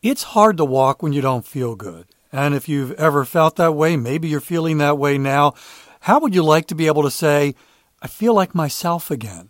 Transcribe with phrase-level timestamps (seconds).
[0.00, 2.06] It's hard to walk when you don't feel good.
[2.30, 5.54] And if you've ever felt that way, maybe you're feeling that way now,
[6.02, 7.56] how would you like to be able to say,
[8.00, 9.48] I feel like myself again?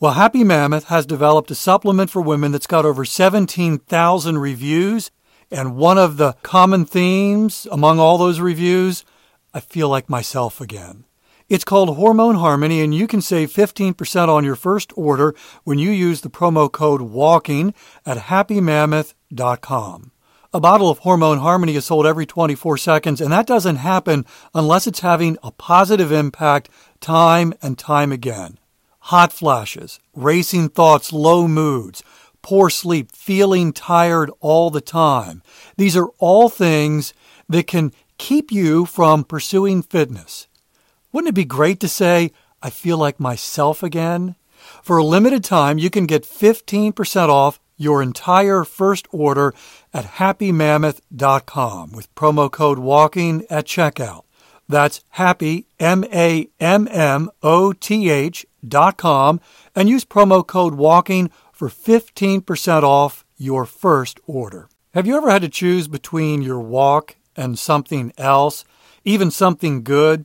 [0.00, 5.12] Well, Happy Mammoth has developed a supplement for women that's got over 17,000 reviews.
[5.48, 9.04] And one of the common themes among all those reviews,
[9.54, 11.04] I feel like myself again.
[11.52, 15.34] It's called Hormone Harmony, and you can save 15% on your first order
[15.64, 17.74] when you use the promo code WALKING
[18.06, 20.12] at happymammoth.com.
[20.54, 24.24] A bottle of Hormone Harmony is sold every 24 seconds, and that doesn't happen
[24.54, 26.70] unless it's having a positive impact
[27.00, 28.58] time and time again.
[29.00, 32.02] Hot flashes, racing thoughts, low moods,
[32.40, 35.42] poor sleep, feeling tired all the time.
[35.76, 37.12] These are all things
[37.46, 40.48] that can keep you from pursuing fitness.
[41.12, 44.34] Wouldn't it be great to say, I feel like myself again?
[44.82, 49.52] For a limited time, you can get 15% off your entire first order
[49.92, 54.22] at happymammoth.com with promo code WALKING at checkout.
[54.68, 59.40] That's happy, M A M M O T H dot com,
[59.74, 64.68] and use promo code WALKING for 15% off your first order.
[64.94, 68.64] Have you ever had to choose between your walk and something else,
[69.04, 70.24] even something good?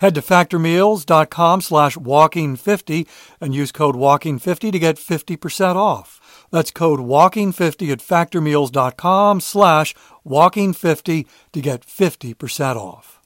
[0.00, 3.06] Head to factormeals.com slash walking50
[3.40, 6.46] and use code walking50 to get 50% off.
[6.50, 9.94] That's code walking50 at factormeals.com slash
[10.26, 13.20] walking50 to get 50% off.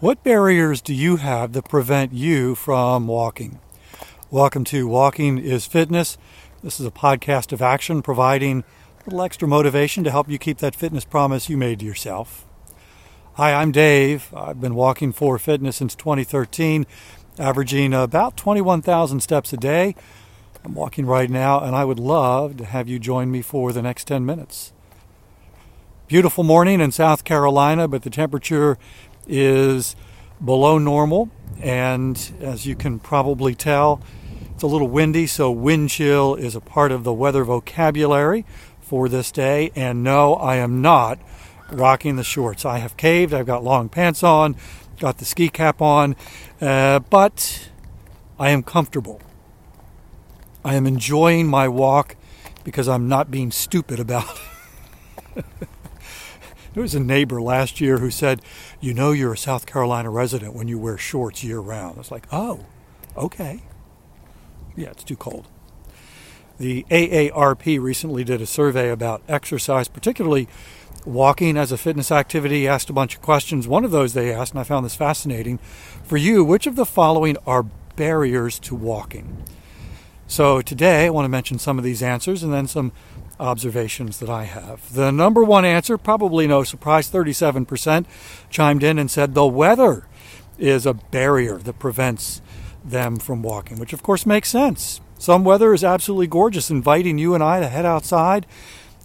[0.00, 3.60] What barriers do you have that prevent you from walking?
[4.32, 6.18] Welcome to Walking is Fitness.
[6.60, 8.64] This is a podcast of action providing
[9.04, 12.46] a little extra motivation to help you keep that fitness promise you made to yourself.
[13.34, 14.32] Hi, I'm Dave.
[14.32, 16.86] I've been walking for fitness since 2013,
[17.36, 19.96] averaging about 21,000 steps a day.
[20.64, 23.82] I'm walking right now, and I would love to have you join me for the
[23.82, 24.72] next 10 minutes.
[26.06, 28.78] Beautiful morning in South Carolina, but the temperature
[29.26, 29.96] is
[30.44, 31.28] below normal,
[31.60, 34.00] and as you can probably tell,
[34.54, 38.44] it's a little windy, so wind chill is a part of the weather vocabulary
[38.92, 39.70] for this day.
[39.74, 41.18] And no, I am not
[41.70, 42.66] rocking the shorts.
[42.66, 43.32] I have caved.
[43.32, 44.54] I've got long pants on,
[45.00, 46.14] got the ski cap on,
[46.60, 47.70] uh, but
[48.38, 49.22] I am comfortable.
[50.62, 52.16] I am enjoying my walk
[52.64, 54.38] because I'm not being stupid about
[55.36, 55.44] it.
[56.74, 58.42] there was a neighbor last year who said,
[58.78, 61.94] You know, you're a South Carolina resident when you wear shorts year round.
[61.94, 62.66] I was like, Oh,
[63.16, 63.62] okay.
[64.76, 65.48] Yeah, it's too cold.
[66.58, 70.48] The AARP recently did a survey about exercise, particularly
[71.04, 73.66] walking as a fitness activity, asked a bunch of questions.
[73.66, 75.58] One of those they asked, and I found this fascinating.
[76.04, 77.64] For you, which of the following are
[77.96, 79.44] barriers to walking?
[80.26, 82.92] So today I want to mention some of these answers and then some
[83.40, 84.92] observations that I have.
[84.94, 88.06] The number one answer, probably no surprise, 37%
[88.48, 90.06] chimed in and said the weather
[90.58, 92.40] is a barrier that prevents
[92.84, 95.00] them from walking, which of course makes sense.
[95.22, 98.44] Some weather is absolutely gorgeous, inviting you and I to head outside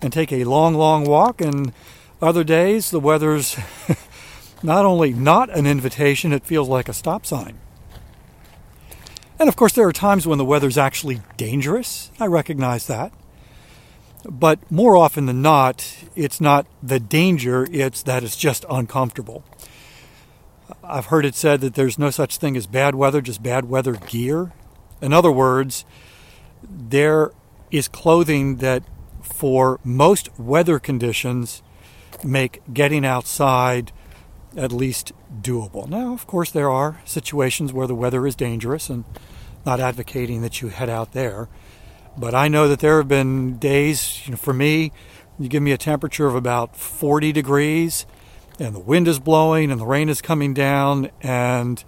[0.01, 1.41] and take a long, long walk.
[1.41, 1.73] And
[2.19, 3.55] other days, the weather's
[4.63, 7.59] not only not an invitation, it feels like a stop sign.
[9.38, 12.09] And of course, there are times when the weather's actually dangerous.
[12.19, 13.13] I recognize that.
[14.27, 19.44] But more often than not, it's not the danger, it's that it's just uncomfortable.
[20.83, 23.94] I've heard it said that there's no such thing as bad weather, just bad weather
[23.94, 24.51] gear.
[25.00, 25.86] In other words,
[26.69, 27.31] there
[27.72, 28.84] is clothing that,
[29.22, 31.62] for most weather conditions,
[32.24, 33.92] make getting outside
[34.56, 35.12] at least
[35.42, 35.88] doable.
[35.88, 39.04] Now, of course, there are situations where the weather is dangerous and
[39.66, 41.50] not advocating that you head out there.
[42.18, 44.92] But I know that there have been days, you know, for me,
[45.38, 48.08] you give me a temperature of about 40 degrees
[48.60, 51.84] and the wind is blowing and the rain is coming down, and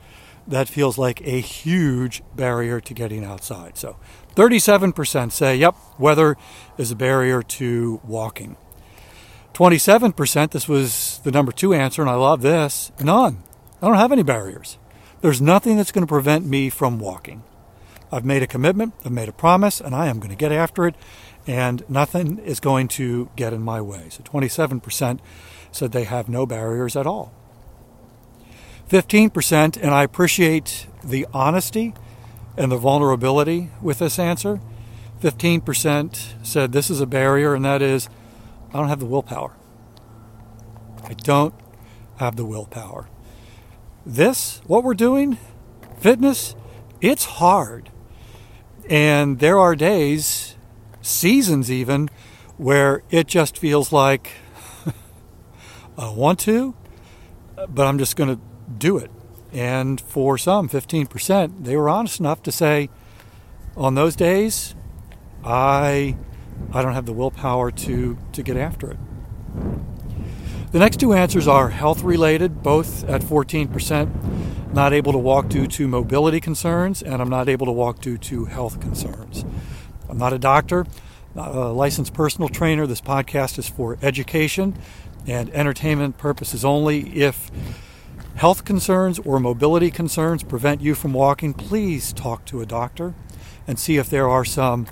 [0.49, 3.77] that feels like a huge barrier to getting outside.
[3.77, 3.97] So
[4.35, 6.35] 37% say, yep, weather
[6.77, 8.57] is a barrier to walking.
[9.53, 13.43] 27%, this was the number two answer, and I love this none.
[13.81, 14.77] I don't have any barriers.
[15.21, 17.43] There's nothing that's going to prevent me from walking.
[18.11, 20.87] I've made a commitment, I've made a promise, and I am going to get after
[20.87, 20.95] it,
[21.45, 24.07] and nothing is going to get in my way.
[24.09, 25.19] So 27%
[25.71, 27.33] said they have no barriers at all.
[28.89, 31.93] 15%, and I appreciate the honesty
[32.57, 34.59] and the vulnerability with this answer.
[35.21, 38.09] 15% said this is a barrier, and that is
[38.73, 39.55] I don't have the willpower.
[41.03, 41.53] I don't
[42.17, 43.07] have the willpower.
[44.05, 45.37] This, what we're doing,
[45.99, 46.55] fitness,
[46.99, 47.91] it's hard.
[48.89, 50.55] And there are days,
[51.01, 52.09] seasons even,
[52.57, 54.31] where it just feels like
[55.97, 56.75] I want to,
[57.67, 59.11] but I'm just going to do it.
[59.51, 62.89] And for some, 15%, they were honest enough to say,
[63.75, 64.75] on those days,
[65.43, 66.15] I,
[66.71, 68.97] I don't have the willpower to, to get after it.
[70.71, 74.73] The next two answers are health related, both at 14%.
[74.73, 78.19] Not able to walk due to mobility concerns, and I'm not able to walk due
[78.19, 79.43] to health concerns.
[80.07, 80.85] I'm not a doctor,
[81.33, 82.85] not a licensed personal trainer.
[82.85, 84.77] This podcast is for education
[85.25, 87.19] and entertainment purposes only.
[87.19, 87.49] If
[88.39, 93.13] health concerns or mobility concerns prevent you from walking, please talk to a doctor
[93.67, 94.87] and see if there are some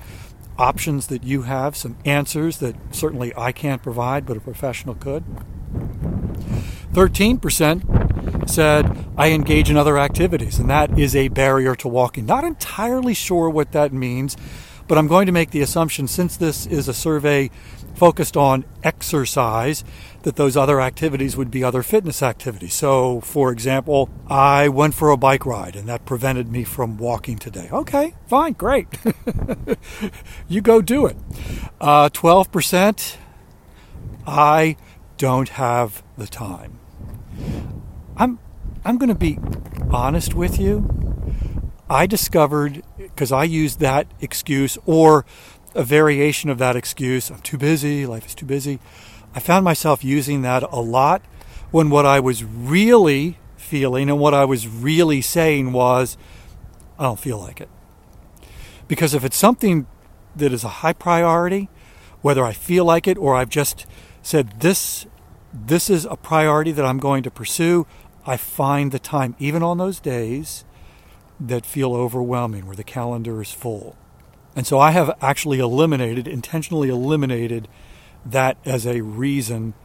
[0.57, 5.23] options that you have, some answers that certainly I can't provide, but a professional could.
[6.91, 12.25] 13% said, I engage in other activities, and that is a barrier to walking.
[12.25, 14.35] Not entirely sure what that means,
[14.89, 17.49] but I'm going to make the assumption since this is a survey
[17.97, 19.83] focused on exercise
[20.21, 22.75] that those other activities would be other fitness activities.
[22.75, 27.37] So, for example, I went for a bike ride and that prevented me from walking
[27.39, 27.69] today.
[27.71, 28.87] Okay, fine, great.
[30.47, 31.17] you go do it.
[31.81, 33.17] Uh, 12%,
[34.27, 34.77] I
[35.17, 36.79] don't have the time.
[38.15, 38.37] I'm,
[38.85, 39.39] I'm going to be
[39.89, 40.93] honest with you.
[41.89, 45.25] I discovered, because I used that excuse or
[45.77, 47.29] a variation of that excuse.
[47.29, 48.79] I'm too busy, life is too busy.
[49.35, 51.21] I found myself using that a lot
[51.69, 56.17] when what I was really feeling and what I was really saying was,
[56.97, 57.69] I don't feel like it.
[58.87, 59.85] Because if it's something
[60.35, 61.69] that is a high priority,
[62.21, 63.85] whether I feel like it or I've just
[64.23, 65.05] said this
[65.53, 67.87] this is a priority that I'm going to pursue,
[68.25, 70.65] I find the time even on those days
[71.39, 73.95] that feel overwhelming where the calendar is full.
[74.57, 77.67] And so I have actually eliminated, intentionally eliminated
[78.25, 79.75] that as a reason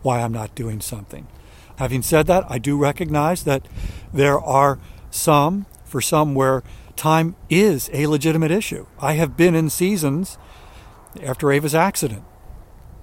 [0.00, 1.28] why I'm not doing something.
[1.76, 3.68] Having said that, I do recognize that
[4.10, 4.78] there are
[5.10, 6.62] some, for some, where
[6.96, 8.86] time is a legitimate issue.
[8.98, 10.38] I have been in seasons
[11.22, 12.24] after Ava's accident,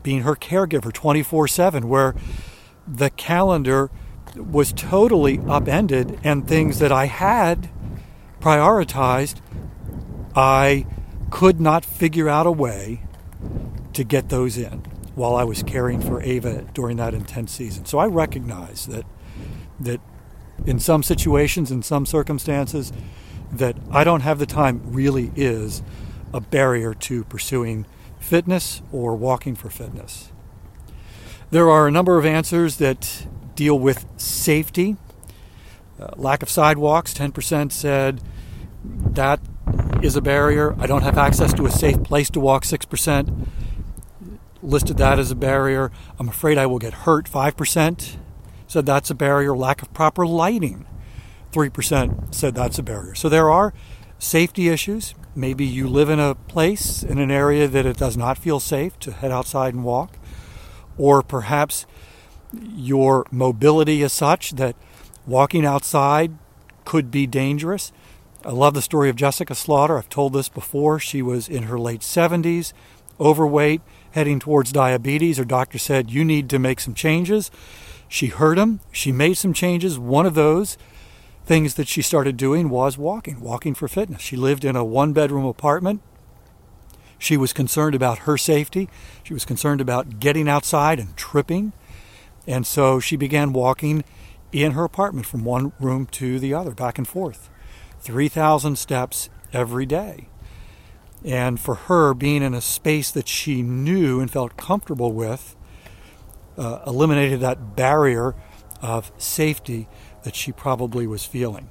[0.02, 2.16] being her caregiver 24 7, where
[2.88, 3.92] the calendar
[4.36, 7.70] was totally upended and things that I had
[8.42, 9.42] prioritized,
[10.36, 10.88] I
[11.32, 13.04] could not figure out a way
[13.94, 14.80] to get those in
[15.16, 17.86] while I was caring for Ava during that intense season.
[17.86, 19.06] So I recognize that
[19.80, 20.02] that
[20.66, 22.92] in some situations, in some circumstances,
[23.52, 25.82] that I don't have the time really is
[26.34, 27.86] a barrier to pursuing
[28.20, 30.32] fitness or walking for fitness.
[31.52, 34.98] There are a number of answers that deal with safety.
[36.00, 38.22] Uh, lack of sidewalks, 10% said
[38.84, 39.40] that
[40.02, 40.76] is a barrier.
[40.80, 43.48] I don't have access to a safe place to walk, 6%.
[44.62, 45.92] Listed that as a barrier.
[46.18, 48.18] I'm afraid I will get hurt, 5%.
[48.68, 49.56] Said that's a barrier.
[49.56, 50.86] Lack of proper lighting,
[51.52, 53.16] 3% said that's a barrier.
[53.16, 53.74] So there are
[54.20, 55.16] safety issues.
[55.36, 59.00] Maybe you live in a place, in an area that it does not feel safe
[59.00, 60.18] to head outside and walk.
[60.98, 61.86] Or perhaps
[62.52, 64.76] your mobility is such that
[65.26, 66.38] walking outside
[66.86, 67.92] could be dangerous.
[68.46, 69.98] I love the story of Jessica Slaughter.
[69.98, 70.98] I've told this before.
[70.98, 72.72] She was in her late 70s,
[73.20, 73.82] overweight,
[74.12, 75.38] heading towards diabetes.
[75.38, 77.52] Her doctor said, You need to make some changes.
[78.08, 78.80] She heard him.
[78.94, 80.00] She made some changes.
[80.00, 80.78] One of those
[81.46, 84.22] things that she started doing was walking, walking for fitness.
[84.22, 86.02] She lived in a one bedroom apartment.
[87.18, 88.88] She was concerned about her safety.
[89.22, 91.74] She was concerned about getting outside and tripping.
[92.48, 94.06] And so she began walking
[94.54, 97.50] in her apartment from one room to the other, back and forth.
[98.00, 100.28] 3,000 steps every day.
[101.24, 105.56] And for her, being in a space that she knew and felt comfortable with,
[106.58, 108.36] uh, eliminated that barrier
[108.82, 109.88] of safety
[110.24, 111.70] that she probably was feeling.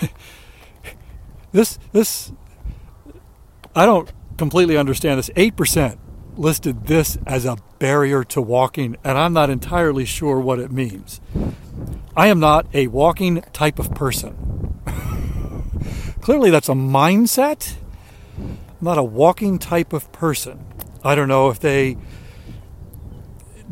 [1.52, 2.32] this, this,
[3.74, 5.30] I don't completely understand this.
[5.30, 5.98] 8%
[6.36, 11.20] listed this as a barrier to walking, and I'm not entirely sure what it means.
[12.16, 14.47] I am not a walking type of person.
[16.28, 17.76] Clearly, that's a mindset,
[18.82, 20.62] not a walking type of person.
[21.02, 21.96] I don't know if they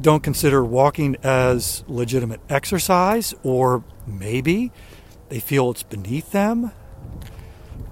[0.00, 4.72] don't consider walking as legitimate exercise, or maybe
[5.28, 6.72] they feel it's beneath them.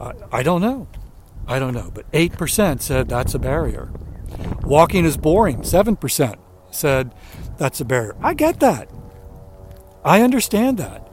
[0.01, 0.89] I, I don't know.
[1.47, 1.91] I don't know.
[1.93, 3.91] But 8% said that's a barrier.
[4.63, 5.59] Walking is boring.
[5.59, 6.37] 7%
[6.71, 7.15] said
[7.59, 8.17] that's a barrier.
[8.23, 8.89] I get that.
[10.03, 11.07] I understand that.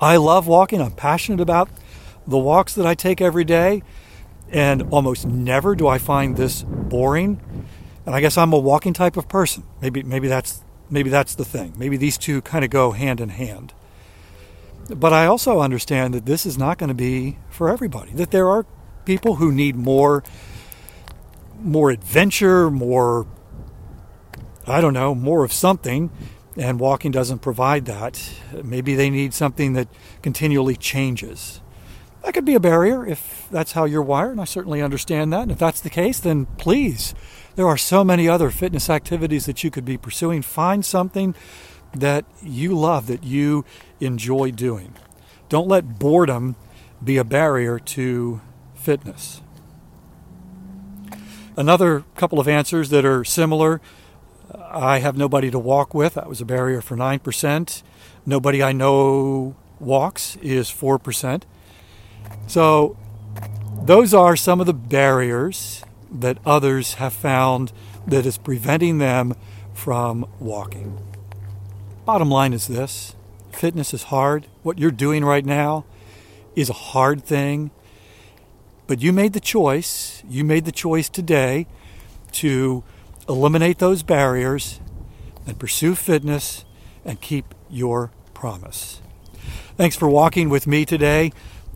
[0.00, 0.80] I love walking.
[0.80, 1.68] I'm passionate about
[2.26, 3.82] the walks that I take every day.
[4.50, 7.40] And almost never do I find this boring.
[8.04, 9.64] And I guess I'm a walking type of person.
[9.80, 11.72] Maybe maybe that's maybe that's the thing.
[11.78, 13.72] Maybe these two kind of go hand in hand.
[14.94, 18.12] But I also understand that this is not going to be for everybody.
[18.12, 18.66] That there are
[19.06, 20.22] people who need more
[21.58, 23.26] more adventure, more
[24.66, 26.10] I don't know, more of something,
[26.58, 28.22] and walking doesn't provide that.
[28.62, 29.88] Maybe they need something that
[30.20, 31.61] continually changes.
[32.24, 35.42] That could be a barrier if that's how you're wired, and I certainly understand that.
[35.42, 37.14] And if that's the case, then please,
[37.56, 40.42] there are so many other fitness activities that you could be pursuing.
[40.42, 41.34] Find something
[41.92, 43.64] that you love, that you
[44.00, 44.94] enjoy doing.
[45.48, 46.56] Don't let boredom
[47.02, 48.40] be a barrier to
[48.74, 49.42] fitness.
[51.56, 53.80] Another couple of answers that are similar
[54.54, 56.14] I have nobody to walk with.
[56.14, 57.82] That was a barrier for 9%.
[58.24, 61.42] Nobody I know walks is 4%.
[62.46, 62.96] So,
[63.84, 67.72] those are some of the barriers that others have found
[68.06, 69.34] that is preventing them
[69.72, 70.98] from walking.
[72.04, 73.14] Bottom line is this
[73.52, 74.46] fitness is hard.
[74.62, 75.84] What you're doing right now
[76.56, 77.70] is a hard thing.
[78.86, 81.66] But you made the choice, you made the choice today
[82.32, 82.82] to
[83.28, 84.80] eliminate those barriers
[85.46, 86.64] and pursue fitness
[87.04, 89.00] and keep your promise.
[89.76, 91.32] Thanks for walking with me today.